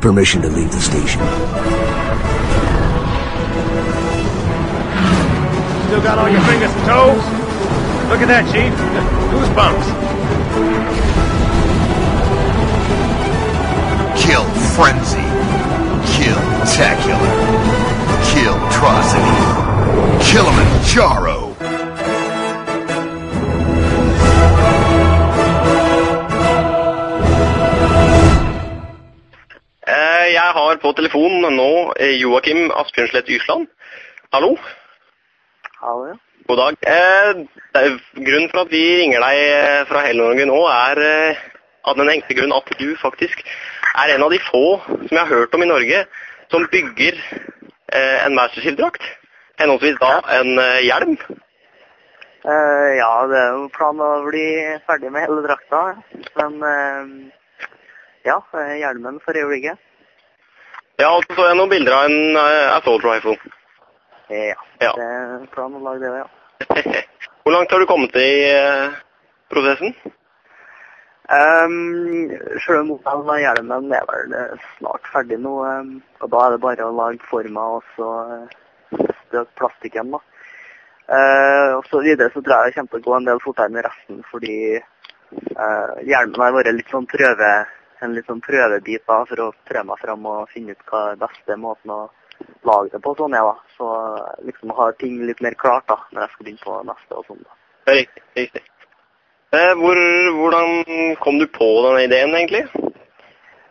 [0.00, 1.20] Permission to leave the station.
[5.86, 7.22] Still got all your fingers and toes?
[8.08, 8.72] Look at that, Chief.
[9.30, 9.86] Goosebumps.
[14.16, 15.20] Kill Frenzy.
[16.16, 17.30] Kill Tacular.
[18.32, 19.60] Kill Trocity.
[20.22, 21.39] Kilimanjaro.
[30.90, 33.68] På telefonen nå er Joakim Asbjørnslett Ysland.
[34.34, 34.56] Hallo?
[35.78, 36.16] Hallo, ja.
[36.48, 36.78] God dag.
[36.82, 37.42] Eh,
[37.74, 41.44] det er grunnen for at vi ringer deg eh, fra hele Norge nå, er eh,
[41.86, 43.44] av den enkle grunn at du faktisk
[44.02, 46.00] er en av de få som jeg har hørt om i Norge
[46.50, 49.06] som bygger eh, en Master Shield-drakt.
[49.62, 51.14] Henholdsvis da en eh, hjelm.
[52.40, 54.46] Uh, ja, det er jo planen å bli
[54.88, 55.84] ferdig med hele drakta.
[56.40, 57.70] Men uh,
[58.26, 58.40] ja,
[58.80, 59.78] hjelmen for øyeblikket.
[61.00, 63.36] Ja, og så jeg noen bilder av en uh, assault rifle.
[64.30, 64.90] Ja, Ja.
[64.94, 67.04] det er planen å lage det, ja.
[67.42, 68.98] Hvor langt har du kommet i uh,
[69.52, 69.94] prosessen?
[71.30, 72.32] Um,
[72.74, 76.62] om modellen av hjelmen er vel eh, snart ferdig nå, um, og da er det
[76.64, 78.08] bare å lage forma og så
[78.90, 80.10] uh, plastikken.
[80.10, 80.20] da.
[81.06, 83.74] Uh, og så videre så tror jeg det kommer til å gå en del fortere
[83.76, 87.52] med resten, fordi uh, hjelmen har vært litt sånn prøve,
[88.04, 91.20] en litt sånn prøvebit da, for å prøve meg fram og finne ut hva er
[91.20, 92.00] beste måten å
[92.64, 93.14] lage det på.
[93.18, 93.56] sånn er da.
[93.76, 93.88] Så
[94.48, 97.42] liksom har ting litt mer klart da, når jeg skal begynne på neste og sånn.
[97.44, 97.56] da.
[97.86, 98.22] Ja, Riktig.
[98.36, 98.62] riktig.
[99.52, 99.98] Eh, hvor,
[100.38, 102.64] hvordan kom du på denne ideen, egentlig?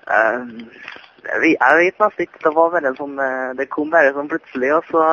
[0.10, 0.40] Eh,
[1.30, 2.42] jeg vet nesten ikke.
[2.44, 5.06] Det var bare sånn eh, Det kom bare sånn plutselig, og så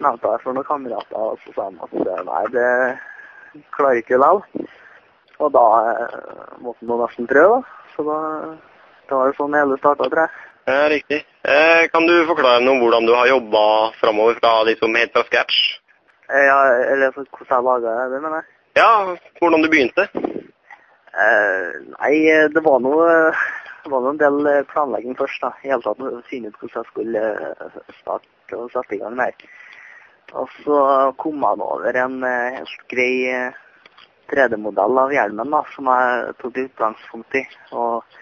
[0.00, 4.18] nevnte jeg for noen kamerater, og så sa de at eh, nei, det klarer ikke
[4.20, 4.42] likevel.
[5.40, 6.18] Og da eh,
[6.60, 7.86] måtte man nesten prøve, da.
[7.94, 8.18] Så da
[9.10, 10.46] det var sånn hele starta, tror jeg.
[10.70, 11.20] Ja, riktig.
[11.42, 13.62] Eh, kan du forklare noe om hvordan du har jobba
[13.98, 15.56] framover fra liksom helt fra scratch?
[16.30, 16.58] Eh, Ja,
[16.92, 18.46] eller hvordan jeg laga det, mener jeg.
[18.78, 18.90] Ja,
[19.40, 20.04] hvordan du begynte?
[21.10, 22.12] Eh, nei,
[22.54, 23.08] det var noe
[23.80, 25.50] det var en del planlegging først, da.
[25.64, 29.16] I hele tatt å finne ut hvordan jeg skulle eh, starte og sette i gang
[29.18, 29.48] med.
[30.38, 30.78] Og så
[31.18, 33.50] kom jeg over en helt grei
[34.30, 37.44] 3D-modell av hjelmen da, som jeg tok utgangspunkt i.
[37.76, 38.18] Og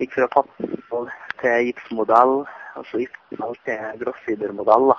[0.00, 1.10] gikk fra pappmodell
[1.42, 2.34] til gipsmodell,
[2.78, 4.94] og så gipsmodell til grossfibermodell.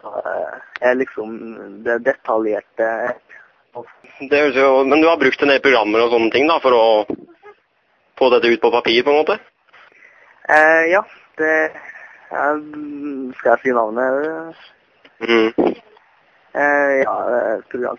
[0.00, 3.16] eh, er liksom det detaljerte
[4.30, 6.86] Det jo, men du har brukt en del programmer og sånne ting da, for å
[8.18, 9.38] få dette ut på papir, på en måte?
[10.48, 11.02] Eh, ja,
[11.38, 11.54] det
[12.30, 12.58] jeg,
[13.38, 14.56] Skal jeg si navnet?
[15.20, 15.80] Mm.
[16.54, 17.14] Eh, ja,
[17.58, 17.96] et program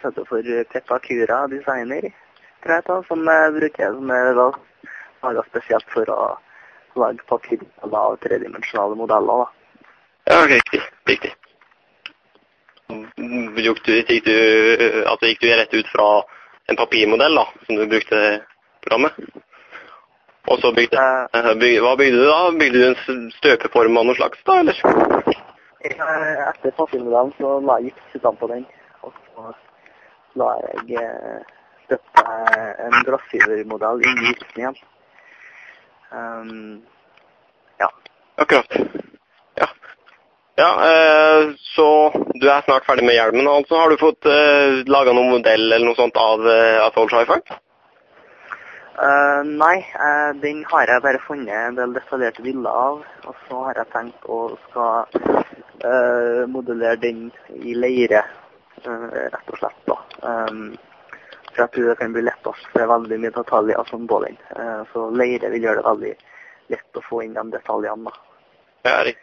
[0.71, 2.11] Peppa Cura, for Designer,
[2.63, 6.21] tror jeg, da, som jeg bruker som er laga spesielt for å
[6.99, 9.45] lage papirmodeller av tredimensjonale modeller.
[9.45, 10.33] da.
[10.33, 10.81] Ja, riktig.
[11.07, 11.31] riktig.
[12.91, 14.35] Gikk du, gikk, du,
[15.07, 16.09] altså, gikk du rett ut fra
[16.67, 18.19] en papirmodell da, som du brukte
[18.83, 19.15] programmet?
[20.51, 21.03] Og så bygde,
[21.61, 22.39] byg, hva bygde du da?
[22.59, 25.30] Bygde du en støpeform av noe slags da, eller?
[25.83, 28.65] Etter papirmodellen så la jeg gips på den,
[29.01, 29.53] og så
[30.41, 31.53] la jeg eh,
[31.85, 32.25] støtte
[32.85, 34.77] en glassfibermodell inn i gipsen igjen.
[36.11, 36.81] Um,
[37.81, 37.89] ja.
[38.43, 38.77] Akkurat.
[39.57, 39.67] Ja.
[40.59, 41.87] Ja, eh, så
[42.35, 43.81] du er snart ferdig med hjelmen, altså.
[43.81, 47.41] Har du fått eh, laga noen modell eller noe sånt av eh, Assault Rifle?
[49.01, 52.99] Eh, nei, uh, den har jeg bare funnet en del detaljerte bilder av.
[53.25, 55.07] Og så har jeg tenkt å skal
[55.83, 57.27] eh, modellere den
[57.57, 58.23] i leire,
[58.83, 59.83] eh, rett og slett.
[59.87, 59.97] da.
[60.21, 60.77] Um,
[61.51, 64.19] for jeg tror det kan bli lettest, for det er veldig mye detaljer som på
[64.25, 64.37] den.
[64.55, 66.13] Eh, så leire vil gjøre det veldig
[66.71, 68.11] lett å få inn de detaljene.
[68.11, 68.13] da.
[68.87, 69.13] Ja.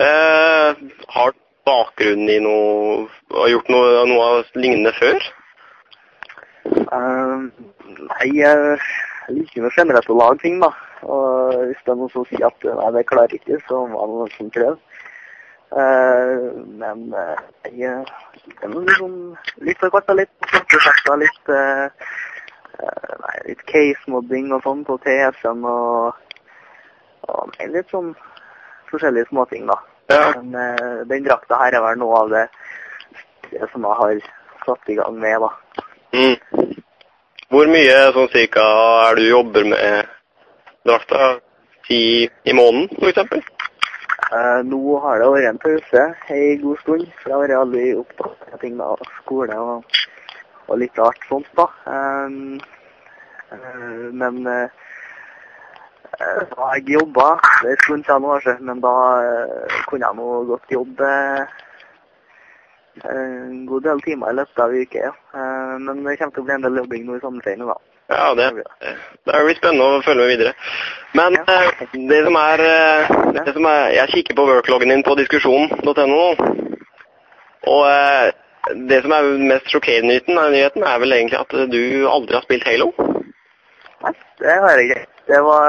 [0.00, 0.84] Eh,
[1.14, 5.18] har du bakgrunn i noe Har gjort noe, noe lignende før?
[6.90, 8.78] Nei, jeg
[9.28, 10.72] liker jo generelt å lage ting, da.
[11.02, 14.26] Og hvis det er noen som sier at nei, det klarer ikke, så må man
[14.26, 14.76] nesten prøve.
[15.70, 17.38] Uh, men uh,
[17.70, 19.12] jeg er liksom
[19.62, 21.86] litt for hvert litt prosjekter, litt uh,
[23.22, 26.18] nei, litt case-modding og sånn på TS-en og,
[27.30, 28.10] og nei, litt sånn
[28.90, 29.78] forskjellige småting, da.
[30.10, 32.44] Men uh, den drakta her er vel noe av det,
[33.52, 34.30] det som jeg har
[34.66, 35.84] satt i gang med, da.
[36.18, 36.80] Mm.
[37.50, 38.64] Hvor mye sånn cirka
[39.06, 40.16] er du jobber med
[40.84, 41.40] drakta?
[41.86, 43.42] Ti i måneden, for eksempel?
[44.30, 46.02] Eh, nå har det vært en pause
[46.34, 49.96] en god stund, for jeg har vært aldri opptatt av ting med skole og,
[50.68, 51.66] og litt rart sånt da.
[51.90, 52.60] Um,
[53.50, 54.68] uh, men uh,
[56.20, 57.26] Da jeg jobba,
[57.62, 58.94] det er en stund siden nå, altså, men da
[59.88, 61.10] kunne jeg nå godt jobbe
[63.08, 65.12] en god del timer i løpet av uke, ja.
[65.78, 67.78] Men det kommer til å bli en del jobbing nå i sommerferien, da.
[68.10, 68.46] Ja, det,
[69.26, 70.52] det blir spennende å følge med videre.
[71.14, 75.14] Men eh, det som er, eh, det som er Jeg kikker på workloggen din på
[75.20, 76.24] diskusjon.no.
[77.70, 78.30] Og eh,
[78.90, 82.46] det som er mest sjokkerende nyheten, er- nyheten, er vel egentlig at du aldri har
[82.46, 82.90] spilt Halo.
[84.04, 85.06] Nei, det har jeg ikke.
[85.30, 85.66] Det var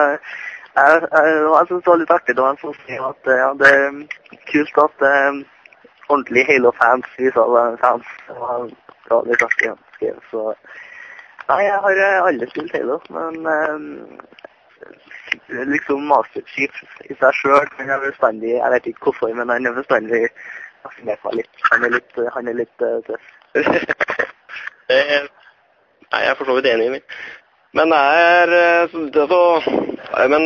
[0.72, 3.88] Jeg, jeg, jeg synes det var litt artig da han skrev at ja, det er
[4.52, 5.42] kult at um,
[6.08, 8.08] ordentlige Halo-fans viser alle fans.
[8.28, 10.46] Det var, det var litt artig han skrev, så
[11.50, 13.80] Nei, jeg har eh, aldri spilt Halo, men eh,
[15.74, 19.68] liksom Master Chief i seg sjøl Han er bestandig Jeg vet ikke hvorfor, men han
[19.68, 20.22] er bestandig
[20.82, 21.64] fascinert meg litt.
[21.70, 23.26] Han er litt, han er litt uh, tøff.
[24.92, 27.02] er jeg for så vidt enig i.
[27.78, 30.44] Men det er eh, det er så Men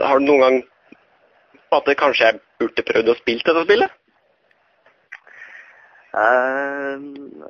[0.00, 0.56] har du noen gang
[1.76, 3.98] at det kanskje jeg burde prøvd å spille dette spillet?
[6.10, 6.94] Eh,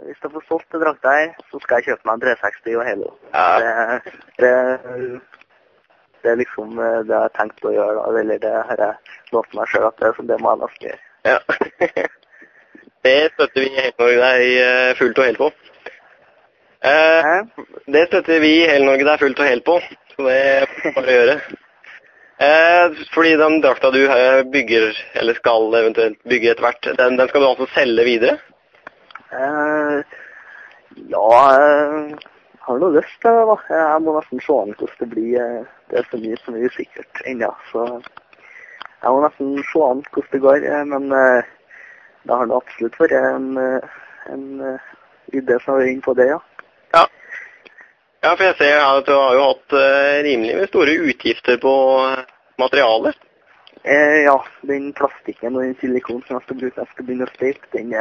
[0.04, 2.84] hvis jeg får solgt det drakta her, så skal jeg kjøpe meg en 360 og
[2.88, 3.12] Halo.
[3.32, 3.46] Ja.
[3.62, 4.50] Det, det,
[6.22, 8.20] det er liksom eh, det jeg har tenkt å gjøre, da.
[8.20, 11.02] Eller det har jeg lovt meg sjøl at det, så det må jeg nesten gjøre.
[11.30, 11.38] Ja.
[13.08, 15.50] det støtter vi i Hele Norge deg eh, fullt og helt på.
[16.80, 17.44] Uh,
[17.92, 19.80] det støtter vi i Hele Norge deg fullt og helt på,
[20.14, 21.40] så det er bare gjøre.
[22.40, 27.28] Eh, fordi den drakta du eh, bygger, eller skal eventuelt bygge etter hvert, den, den
[27.28, 28.38] skal du altså selge videre?
[29.32, 29.98] Eh,
[31.12, 32.16] ja, jeg
[32.64, 33.56] har noe lyst til det, da.
[33.76, 35.36] Jeg må nesten se an hvordan det blir.
[35.44, 40.02] eh, Det er så mye som er usikkert ennå, så jeg må nesten se an
[40.08, 40.66] hvordan det går.
[40.72, 41.42] eh, Men eh,
[42.24, 44.00] det har nå absolutt vært en, eh,
[44.32, 44.88] en eh,
[45.36, 46.30] idé som har vært inne på det.
[46.32, 46.40] Ja.
[48.20, 51.72] Ja, for jeg ser at du har jo hatt eh, rimelig store utgifter på
[52.04, 52.26] eh,
[52.60, 53.16] materialet.
[53.80, 54.34] Eh, ja,
[54.68, 57.94] den plastikken og den silikonen som jeg skal bruke, jeg skal begynne å steipe, den,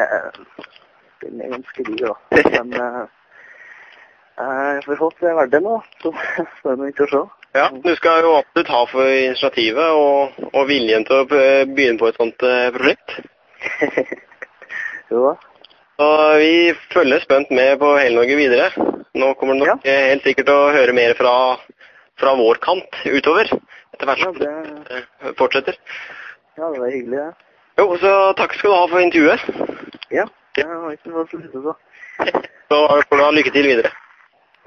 [1.23, 2.17] den er ganske dyr, da.
[2.57, 2.99] Men eh,
[4.75, 6.13] jeg får håpe det er verdt det nå, så
[6.65, 7.25] får vi ikke å se.
[7.55, 12.11] Ja, du skal jo absolutt ha for initiativet og, og viljen til å begynne på
[12.11, 12.43] et sånt
[12.75, 13.21] prosjekt.
[15.15, 15.37] jo da.
[15.99, 16.53] Så vi
[16.91, 18.98] følger spent med på hele Norge videre.
[19.17, 19.93] Nå kommer du nok ja.
[20.11, 21.33] helt sikkert til å høre mer fra,
[22.19, 23.49] fra vår kant utover,
[23.95, 24.49] etter hvert som det,
[24.89, 25.79] det eh, fortsetter.
[26.57, 27.31] ja, det var hyggelig, det.
[27.79, 29.41] Jo, så takk skal du ha for intervjuet.
[30.13, 30.27] Ja,
[30.57, 31.75] jeg har ikke noe å slutte på.
[32.69, 32.77] Så
[33.09, 33.89] får du ha lykke til videre.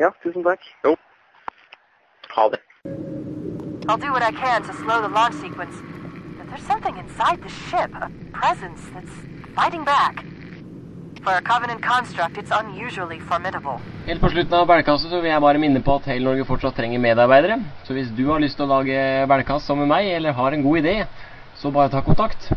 [0.01, 0.65] Ja, tusen takk.
[0.83, 0.97] Jo.
[2.35, 2.59] Ha det.
[3.87, 5.77] I'll do what I can to slow the launch sequence,
[6.39, 9.15] but there's something inside the ship, a presence that's
[9.55, 10.25] fighting back.
[11.23, 13.79] For a Covenant construct, it's unusually formidable.
[14.07, 16.75] Helt på slutten av Bælkastet så vil jeg bare minne på at Hele Norge fortsatt
[16.75, 17.61] trenger medarbeidere.
[17.87, 20.65] Så hvis du har lyst til å lage bælkast sammen med meg, eller har en
[20.65, 20.95] god idé,
[21.61, 22.49] så bare ta kontakt.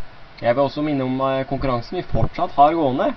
[0.41, 3.12] Jeg vil også minne om eh, konkurransen vi fortsatt har gående.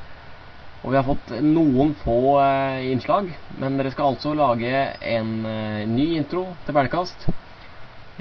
[0.83, 4.85] Og vi har fått noen få eh, innslag, men dere skal altså lage
[5.15, 7.25] en eh, ny intro til Bælkast.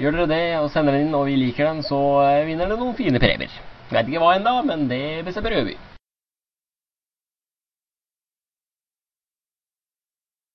[0.00, 2.00] Gjør dere det og sender den inn, og vi liker den, så
[2.48, 3.52] vinner dere noen fine premier.
[3.92, 5.76] Vet ikke hva ennå, men det bestemmer vi.